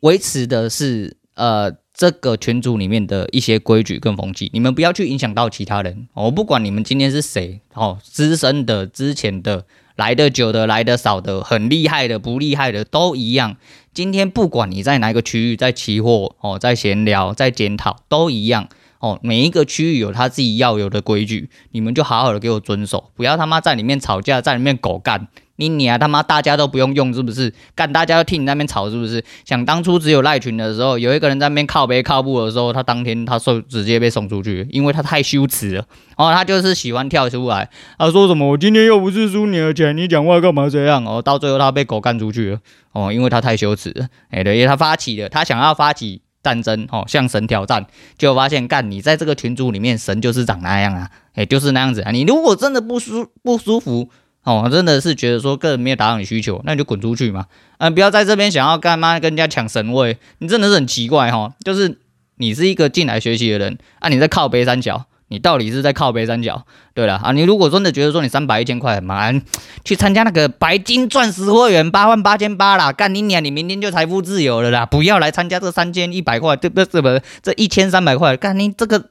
[0.01, 9.65] 维持的是呃这个群组里面的一些规矩跟风气，你们不要去影响到其他人，我不管你们今天是谁哦，资深的、之前的。
[9.95, 13.57] 来的久的，来的少的，很厉害的，不厉害的，都一样。
[13.93, 18.67] 今天不管你在哪一个区域，在期货哦，在闲聊，在检讨，都一样
[18.99, 19.19] 哦。
[19.21, 25.27] 每一个区域有他自己要有的规矩，你们就好好的给我遵守，不要他妈在里面吵架，在里面狗干。
[25.57, 27.53] 你你啊他妈大家都不用用是不是？
[27.75, 29.23] 干大家都替你那边吵是不是？
[29.45, 35.85] 想当初只有赖群的时候，有一个人在那边靠背靠步的时候，他当天他送直接被送出去，因为他太羞耻了。
[36.17, 41.05] 哦，他就是喜欢跳出来，他说什么我今天又不是输你的钱，你讲话干嘛这样？
[41.05, 42.59] 哦，到最后他被狗干出去了。
[42.91, 44.07] 哦，因为他太羞耻了。
[44.31, 47.85] 哎，对，因为他发起了，他想要发起战争，哦，向神挑战，
[48.17, 52.09] 就发现干你在这个群组里面，神就是长那样啊，哎，就是那样子啊。
[52.09, 54.09] 你如果真的不舒不舒服。
[54.43, 57.45] 哦，真的是觉得说个人没有达到你需求，那你就滚出去嘛！
[57.77, 61.99] 嗯、不要在这边想要干嘛跟人家抢神位，你真的是很奇怪哈、就是
[62.35, 66.65] 你是一个进来学习的人啊，你在靠北三角，你到底是在靠北三角？
[66.93, 69.41] 对了啊，你如果真的觉得说你三百一千块很忙，
[69.85, 73.41] 去参加那个白金钻石会员八万八千八啦，干你娘！
[73.41, 74.85] 你明天就财富自由了啦！
[74.85, 77.01] 不要来参加这三千一百块，对不对？
[77.01, 79.05] 不，这一千三百块，干你这个。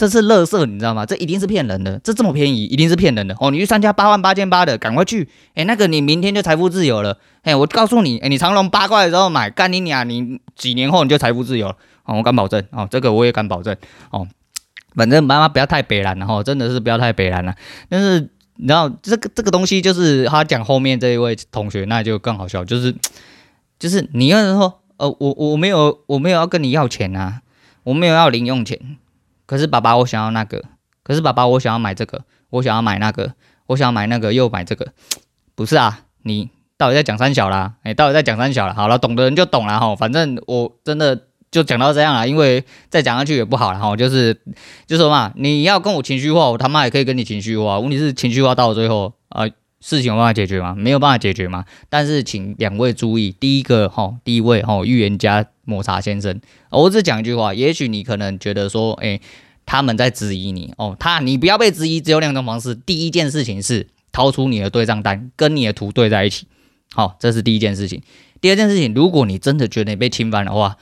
[0.00, 1.04] 这是乐色，你知道吗？
[1.04, 3.50] 这一定是骗人的，这这么便宜，一定是骗人的哦！
[3.50, 5.28] 你去参加八万八千八的，赶快去！
[5.54, 7.18] 哎，那个你明天就财富自由了。
[7.42, 12.16] 哎，我告诉你，哎，你长隆八块的时候买，干你娘，你几年后你就财富自由了哦！
[12.16, 13.76] 我敢保证哦，这个我也敢保证
[14.10, 14.26] 哦。
[14.94, 17.54] 反正妈妈不要太北烂了哈，真的是不要太北烂了。
[17.90, 18.20] 但是
[18.56, 22.96] 你知道这个这个东西，就是他讲后面这一位同学，那就更好笑，就是
[23.78, 27.42] 就是你要是说，呃，我我没有我没有要跟你要钱啊，
[27.82, 28.78] 我没有要零用钱，
[29.50, 30.62] 可是爸爸我想要那个，
[31.02, 33.34] 可是爸爸我想要买这个，我想要买那个，
[33.66, 34.92] 我想要买那个又买这个，
[35.56, 37.74] 不是啊，你到底在讲三小啦？
[37.82, 38.72] 哎，到底在讲三小啦？
[38.72, 41.26] 好了，懂的人就懂了哈，反正我真的。
[41.50, 43.96] 就讲到这样了，因为再讲下去也不好了哈。
[43.96, 44.40] 就是，
[44.86, 47.80] 就说嘛，你要跟我情绪化，我他妈也可以跟你情绪化。
[47.80, 49.48] 问题是情绪化到了最后啊、
[49.80, 50.74] 事情有办法解决吗？
[50.76, 51.64] 没有办法解决吗？
[51.88, 56.40] 但是请两位注意，第一个哈，第一位哈，预言家抹茶先生，
[56.70, 59.18] 我只讲一句话，也许你可能觉得说，哎、
[59.64, 62.74] 他们在质疑你哦，他你不要被质疑，只有两种方式。
[62.74, 66.46] 第一件事情是掏出你的对账单，跟你的图对在一起，
[66.92, 68.02] 好，这是第一件事情。
[68.40, 70.76] 第二件事情，如果你真的觉得你被侵犯的话，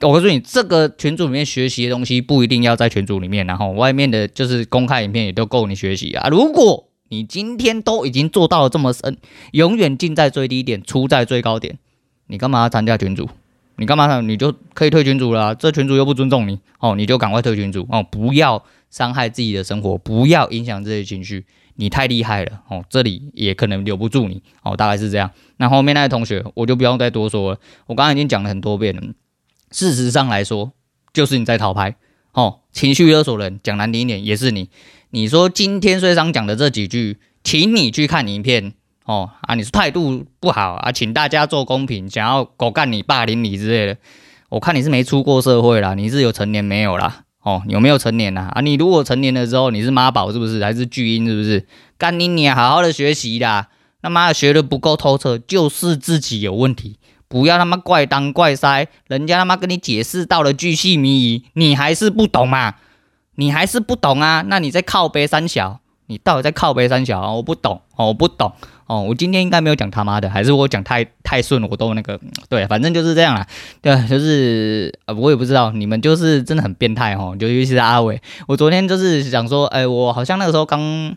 [0.00, 6.28] 我告诉你，这个群组里面学习的东西不一定要在群组里面，然后外面的就是公开影片也都够你学习啊。
[6.28, 9.16] 如果你今天都已经做到了这么深，
[9.52, 11.78] 永远进在最低点，出在最高点，
[12.26, 13.28] 你干嘛要参加群组？
[13.76, 14.20] 你干嘛？
[14.20, 15.54] 你就可以退群组了。
[15.54, 21.44] 这群主又不尊重你哦，你就赶快退群组哦，不要伤害自己的生活，不要影响这些情绪。
[21.76, 25.30] 你太厉害了哦，这里也可能留不住你哦，大概是这样。
[25.58, 29.02] 那后面那位同学，我就不用再多说了，我刚刚已经讲了很多遍了。
[29.70, 30.72] 事实上来说，
[31.12, 31.96] 就是你在讨拍，
[32.32, 34.68] 哦，情绪勒索人，讲难听一点也是你。
[35.14, 38.72] 你说今天虽然讲的这几句，请你去看影片，
[39.04, 43.96] 哦啊，你说态度不好啊，请大家做公平，想要狗干你、霸凌你之类的，
[44.48, 47.20] 我看你是没出过社会啦，你是有成年没有啦？
[47.44, 48.50] 哦，有没有成年啦？
[48.56, 50.60] 啊，你如果成年了之后，你是妈宝是不是？
[50.64, 51.64] 还是巨婴是不是？
[51.96, 53.68] 干你你好好的学习啦，
[54.02, 56.98] 他妈的学的不够透彻，就是自己有问题。
[57.28, 62.74] 不要他妈怪当怪塞，人家他妈跟你解释到了巨细靡遗，你还是不懂嘛？
[63.36, 64.42] 你还是不懂啊？
[64.46, 67.32] 那你在靠背三小，你到底在靠背三小啊？
[67.32, 68.52] 我不懂哦，我不懂
[68.86, 69.02] 哦。
[69.02, 73.46] 我今天应该没有讲他妈的，还是我讲太太顺，我都那个对，反正就是这样啦。
[73.80, 78.20] 对，就是呃，我也不知道，你们就是真的很变态哦，就尤其是阿伟。
[78.46, 81.16] 我昨天就是想说，哎，我好像那个时候刚。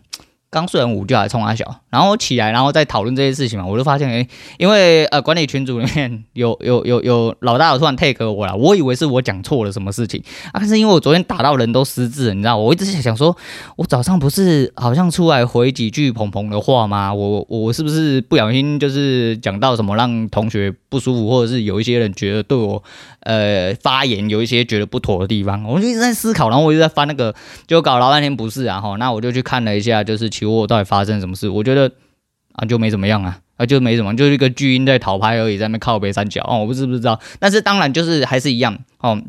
[0.50, 4.28] 刚睡完午觉还冲阿小，然后我起来，然后再讨论这些事情嘛，我就发现，哎，
[4.60, 13.36] 因为呃管理群组里面有有有有老大，突然 take 我了，我以为是我讲错了什么事情啊，但是因为我昨天打到人都失智了，你知道，我一直想想说，
[13.78, 17.12] 我早上不是好像出来回几句鹏鹏的话吗？
[17.12, 22.84] 我我是不是不小心就是讲到什么让同学不舒服，或者是有一些人觉得对我
[23.22, 25.64] 呃发言有一些觉得不妥的地方？
[25.64, 27.34] 我就一直在思考，然后我一直在翻那个，
[27.66, 30.28] 就搞老半天不是啊，哈，那我就去看了一下，就是。
[30.38, 31.48] 期货到底发生什么事？
[31.48, 31.87] 我觉得
[32.58, 39.20] 啊，就没怎么样啊，啊，就没什么，就是一个巨婴在讨拍而已，在那靠北三角哦，我不是不知道，但是当然就是还是一样哦，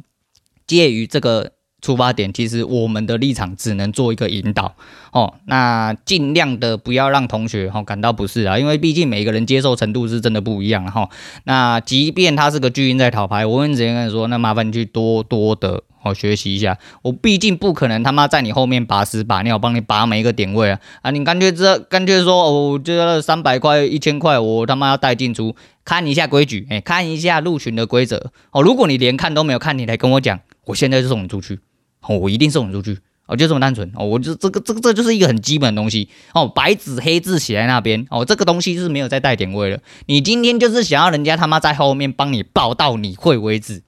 [0.67, 1.53] 介于这个。
[1.81, 4.75] 出发点其实我们的立场只能做一个引导
[5.13, 11.09] 哦，那尽量的不要让同学哈感到不适啊，因为毕竟每个人接受程度是真的不一样哈。
[11.45, 16.79] 那即便他是个巨婴在讨拍，我们直接跟你说，那麻烦你去多多的好学习一下。
[17.03, 21.11] 我毕竟不可能他妈在你后面拔屎拔尿帮你拔每一个点位啊啊！
[21.11, 28.63] 你干脆这干脆说哦，这三百块一千块，我他妈要带进出，看一下规矩，哎，看一下入群的规则哦。
[28.63, 31.61] 如果你连看都没有看，你来跟我讲，我现在就送你出去。
[32.01, 39.79] 哦，我一定送你出去，哦，就这么单纯哦，我就这个这个这就是一个很基本的东西哦，白纸黑字写在那边哦，这个东西是没有再带点位了。
[40.07, 43.83] 你今天就是想要人家他妈在后面帮你报到你会为止，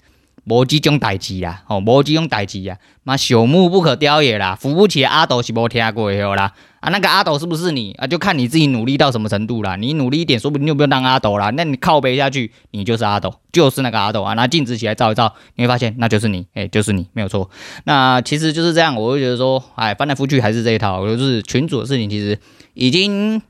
[0.50, 6.52] 无这种代志啦，哦，无这种代志呀，妈朽木不可雕也啦，扶不起阿斗是无听过的啦。
[6.80, 8.06] 啊，那个阿斗是不是你啊？
[8.06, 9.76] 就看你自己努力到什么程度啦。
[9.76, 11.50] 你努力一点，说不定就不用当阿斗啦。
[11.50, 14.32] 那你靠背下去，你就是阿斗，就是那个阿斗啊。
[14.32, 17.50] 拿镜子起来照一照，你会发现那就是你，哎、就是你，没有错。
[17.84, 21.06] 那其实就是这样，我会觉得说，哎，翻来覆去还是这一套。
[21.06, 22.38] 就是群主的事情，其实
[22.72, 23.42] 已经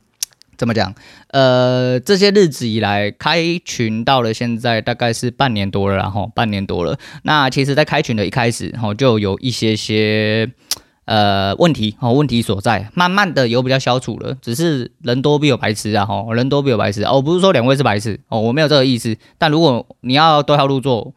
[0.60, 0.94] 怎么讲？
[1.28, 6.98] 呃，这些日子以来开群到了现在，大概是半年多了，然后半年多了。
[7.22, 10.50] 那其实，在开群的一开始，哈，就有一些些。
[11.06, 21.12] 呃，问题哦，问题所在，慢慢的有比较消除了，只是人多必有白痴啊，哈，人多必有白痴哦，不是说两位是白痴哦，我没有这个意思，但如果你要多条路做，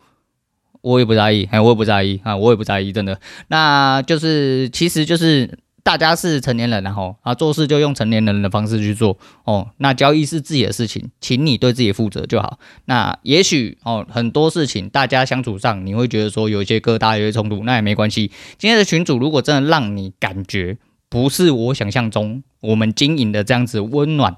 [0.81, 5.59] 我也不在意，哎，我也不在意啊，我也不在意，真的，那就是，其实就是。
[5.83, 9.69] 大家是成年人，然后啊，做事就用成年人的方式去做哦。
[9.77, 12.57] 那交易是自己的事情，请你对自己负责就好。
[12.85, 18.31] 那也许哦，很多事情大家相处上你会觉得说有一些疙瘩、有一些冲突，那也没关系。
[18.57, 20.77] 今天的群主如果真的让你感觉
[21.09, 24.37] 不是我想象中我们经营的这样子温暖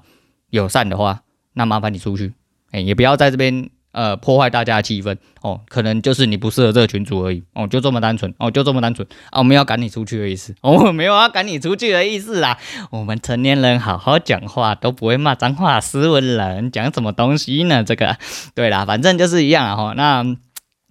[0.50, 2.34] 友善的话，那麻烦你出去，
[2.72, 3.70] 哎，也不要在这边。
[3.96, 5.16] 呃破坏大家的气氛。
[5.40, 7.42] 哦，可能就是你不适合这个群组而已。
[7.54, 8.32] 哦，就这么单纯。
[8.38, 9.08] 哦，就这么单纯。
[9.30, 10.54] 啊，我们要赶你出去的意思。
[10.60, 12.58] 哦，没有要赶你出去的意思啦，
[12.90, 17.82] 我们成年人好好讲话都不会骂脏话，斯文人讲什么东西呢？
[17.82, 18.16] 这个。
[18.54, 20.36] 对啦，反正就是一样啊哈，那。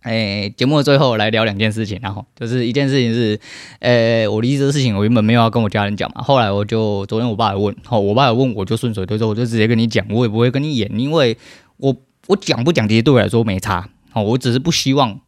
[0.02, 3.39] 哎，节目的最后来聊两件事情，然后就是一件事情是，
[3.80, 11.36] 呃，我离职的事情，我原本没有要跟我家人讲嘛，后来我就昨天我爸有问，哦，我爸有问，我就顺水推舟，我就直接跟你讲，我也不会跟你演，因为
[11.78, 11.96] 我
[12.28, 15.20] 我讲不讲，其实对我来说没差，哦，我只是不希望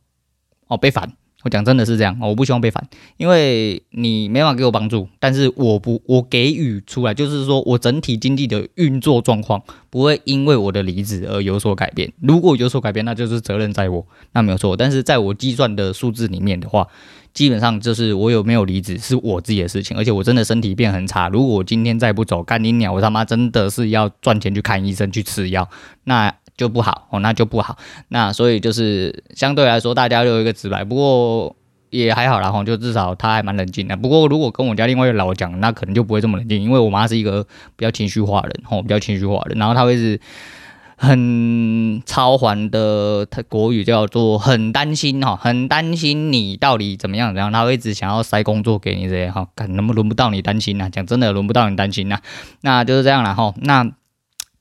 [0.68, 1.14] 哦被烦。
[1.44, 12.12] 我讲真的是这样，我不希望被烦，因为你没办法给我帮助，但是我不，我给予出来，就是说我整体经济的运作状况不会因为我的离职而有所改变。
[12.20, 14.76] 如果有所改变，那就是责任在我，那没有错。
[14.76, 16.86] 但是在我计算的数字里面的话，
[17.34, 21.30] 基本上就是我有没有离职是我自己的事情，而且我真的身体变很差。
[21.30, 25.70] 如果我今天再不走，干你鸟，我他妈真的是要赚钱去看医生去吃药，
[26.06, 26.34] 那。
[26.58, 27.78] 就不好哦，那就不好。
[28.10, 31.56] 那所以就是相对来说，大家都有一个直白，不过
[31.92, 33.96] 也还好啦哈，就至少他还蛮冷静的。
[33.96, 37.44] 不过如果跟我家另外一个老讲，那可能就不会这么冷静，因为我妈是一个
[37.76, 39.60] 比较情绪化的人吼，比较情绪化的人。
[39.60, 40.20] 然后他会是
[40.98, 50.90] 很超凡的，他国语叫做很担心哈，很担心你到底怎么样怎样，他会一直想要塞工作给你这些哈，看能不轮不到你担心呐？
[50.90, 52.18] 讲真的，轮不到你担心呐，
[52.62, 53.92] 那就是这样了哈，那。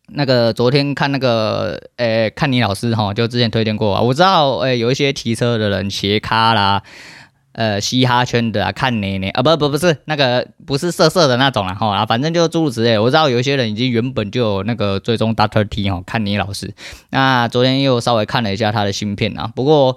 [0.08, 4.00] 那个昨天看那个，诶、看你老师哈，就之前推荐过啊。
[4.00, 6.82] 我知道，诶、有一些骑车的人，斜咖啦，
[7.52, 12.98] 呃，嘻哈圈的啊，看你你啊，不不不是那个，不是色色的那种啦哈啊，反正就诸如此类。
[12.98, 16.72] 我知道有一些人已经原本就有那个追踪 Doctor T 哈，看你老师。
[17.10, 19.96] 那昨天又稍微看了一下他的新片啊，不过。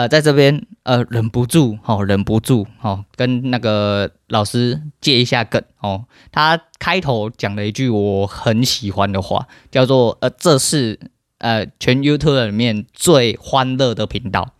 [0.00, 6.06] 呃，在这边呃，忍不住哦，忍不住哦，跟那个老师借一下梗哦。
[6.32, 10.98] 他开头讲了一句我很喜欢的话，叫做“呃，这是
[11.36, 14.54] 呃全 YouTube 里面最欢乐的频道”。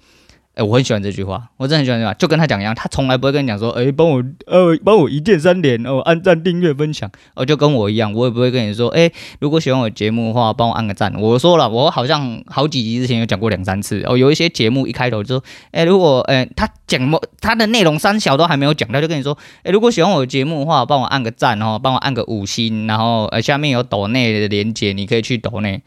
[0.57, 11.15] 哎，我很喜欢这句话，我真的很喜欢这句话，就跟他讲一样，他从来不会跟你讲说，哎，帮我，呃，帮我一键三连哦，按赞、订阅、分享，哦，就跟我一样，我也不会跟你说，哎，如果喜欢我节目的话，帮我按个赞。
[11.19, 25.83] 我说了，我好像好几集之前有讲过两三次哦，有一些节目一开头就说，哎，如果，哎，他讲么他的内容三小都还没有讲，他就跟你说，哎，如果喜欢我节目的话，帮我按个赞哦，帮我按个五星，然后呃，下面有抖内的连结，你可以去抖内。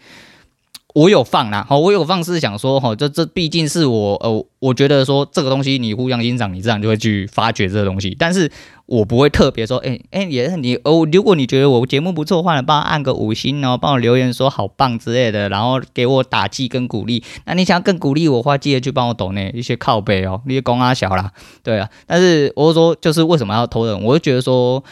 [0.93, 8.15] 我有放啦，好，我有放是想说，哈，这这毕竟是我，呃，我觉得说这个东西你互相欣赏，你自然就会去发掘这个东西。
[8.19, 8.51] 但是
[8.85, 17.23] 我不会特别说，哎、欸、哎、也是你哦，如果你觉得我节目不错的话，帮我按个五星哦，帮我留言说好棒之类的，然后给我打气跟鼓励。
[17.45, 21.31] 那你想要更鼓励我的话，记得去帮我抖那一些靠背哦，那些公阿小啦，
[21.63, 21.89] 对啊。
[22.05, 24.03] 但是我说，就是为什么要投人？
[24.03, 24.83] 我就觉得说。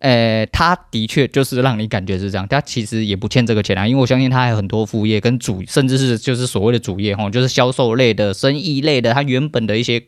[0.00, 10.00] 呃，他的确就是让你感觉是这样，他其实也不欠这个钱啊，因为我相信他还有很多副业跟主，甚至是就是所谓的主业哈，就是销售类的、生意类的，他原本的一些，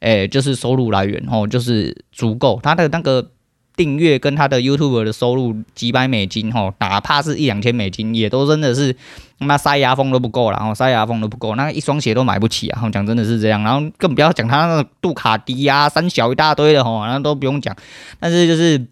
[0.00, 3.30] 呃，就是收入来源哦，就是足够他的那个
[3.76, 8.96] 订阅跟他的 YouTube 的收入几百美金哈，哪怕是一两千美金，也都真的是
[9.38, 12.88] 他妈塞牙缝都不够了，然后塞牙缝都不够，那一双鞋都买不起啊！
[12.90, 17.76] 讲真的是这样，然后更不要讲他那个杜卡迪啊、三小一大堆的吼，那都不用讲，
[18.18, 18.86] 但是就是。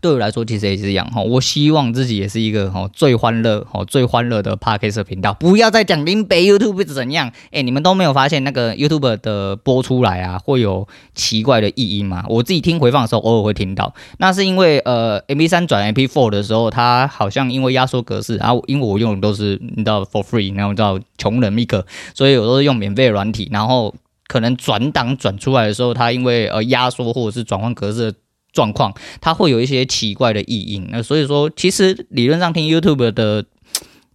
[0.00, 1.20] 对我来说，其实也是一样哈。
[1.20, 5.34] 我希望自己也是一个哈最欢乐哈最欢乐的 Podcast 频道。
[5.34, 7.32] 不要再讲林北 YouTube 怎样？
[7.50, 12.24] 哎，你们都没有发现那个 YouTube 的播出来啊，会有奇怪的异音吗？
[12.28, 13.92] 我自己听回放的时候，偶尔会听到。
[14.18, 21.82] 那是因为呃，MP3 转 MP4 的时候，它好像因为压缩格式，然后因为我用的都是你知道 for free，然后知道穷人 Mic，
[22.14, 23.48] 所以我都是用免费软体。
[23.50, 23.92] 然后
[24.28, 28.14] 可能转档转出来的时候，它因为呃压缩或者是转换格式。
[28.58, 33.44] 状况，它会有一些奇怪的异音，那所以说，其实理论上听 YouTube 的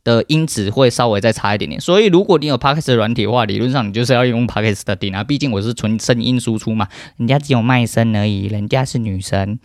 [0.04, 1.80] 的音质会稍微再差一点点。
[1.80, 9.60] 所以，如果你有 Podcast 软体的话，理论上你就是要用 Podcast 的顶啊，毕竟我是纯声音输出嘛，人家只有卖声而已，人家是女神。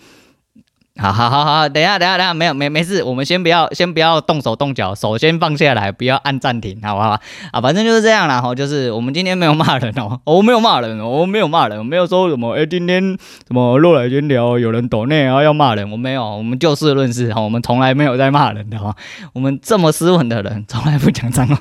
[1.01, 7.21] 好好好好，等一下等一下等下，没有没没事，我们先不要先不要动手动脚，手先放下来，不要按暂停，好不好？
[7.53, 13.01] 啊，反正就是这样啦，哈，就是我们今天没有骂人哦， 我没有骂人，我没有骂人，我没有说什么，哎，今天
[13.47, 18.97] 什么落来闲聊，有人抖内然后要骂人，我没有，我们就事论事哈，我们从来没有在骂人的哈，
[19.33, 21.55] 我们这么斯文的人，从来不讲脏话，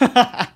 [0.00, 0.48] 哈哈哈。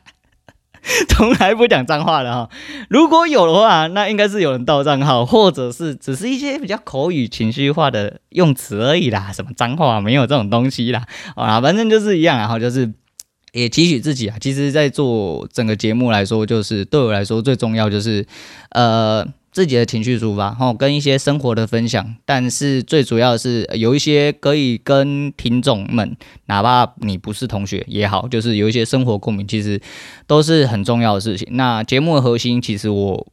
[1.09, 2.49] 从来不讲脏话的哈，
[2.89, 9.33] 如果有的话，那应该是有人盗账号，或者是只是一些比较口语情绪化的用词而已啦。
[9.33, 12.93] 什么脏话没有这种东西啦，啊，反正就是一样，然后就是
[13.53, 14.37] 也提醒自己啊。
[14.41, 18.25] 其实，在做整个节目来说，就是对我来说最重要就是，
[18.71, 29.81] 呃，自己的情绪抒发，吼，跟一些生活的分享，但是最主要的是有一些可以跟听众们，哪怕你不是同学也好，就是有一些生活共鸣，其实
[30.27, 31.49] 都是很重要的事情。
[31.51, 33.27] 那节目的核心，其实我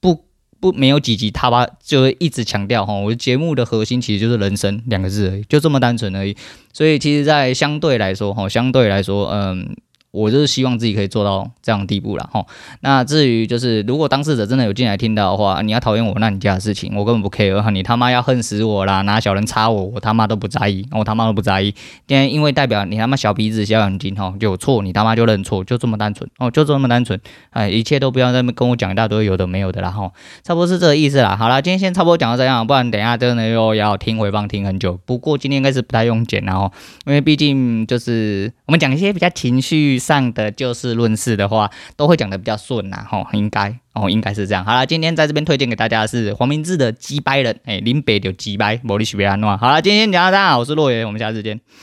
[0.00, 0.24] 不
[0.58, 6.34] 不没有几集他吧，就会一直强调哈，我节目的核心其实就是人生两个字而已，就这么单纯而已。
[6.72, 9.76] 所以其实，在相对来说，哈，相对来说，嗯。
[10.10, 12.44] 我就是希望自己可以做到这样的地步了哈。
[12.80, 17.70] 那至于就是，如果当事者真的有进来听到的话，你要讨厌我，那你家的事情，我根本不 care 哈。
[17.70, 21.74] 你他妈要恨死我啦，拿小人插我，我他妈都不在意，我他妈都不在意。
[22.06, 27.20] 因为因为代表你他妈小鼻子小眼睛哈，有错你他妈就认错，就这么单纯哦，就这么单纯。
[27.50, 30.10] 哎，一切都不要在那跟我讲一大堆有的没有的啦哈。
[30.42, 31.36] 差不多是这个意思啦。
[31.36, 34.98] 好啦，今天先差不多讲到这样，不然等一下真的又要听回放听很久。
[35.04, 36.72] 不过今天应该是不太用剪然后，
[37.04, 40.78] 因为毕竟就是我们讲一些比较情绪上的就。
[40.78, 44.64] 事论事的话，都会讲的比较顺呐，吼，应该哦，应该是这样。
[44.64, 49.56] 好了，今天在这边推荐给大家的是黄明志的《击败人》，哎，林北就击败，莫里许别安诺。
[49.56, 51.60] 好了，今天讲到这，我是洛爷，我们下次见。